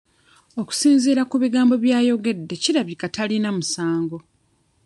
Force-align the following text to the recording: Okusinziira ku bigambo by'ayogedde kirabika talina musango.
Okusinziira 0.61 1.21
ku 1.29 1.35
bigambo 1.43 1.73
by'ayogedde 1.83 2.55
kirabika 2.63 3.05
talina 3.15 3.49
musango. 3.57 4.17